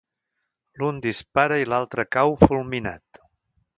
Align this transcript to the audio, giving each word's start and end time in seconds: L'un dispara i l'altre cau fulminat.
L'un 0.81 1.01
dispara 1.03 1.59
i 1.65 1.67
l'altre 1.73 2.07
cau 2.17 2.33
fulminat. 2.47 3.21